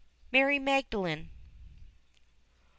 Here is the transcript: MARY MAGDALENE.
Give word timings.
MARY 0.31 0.57
MAGDALENE. 0.57 1.29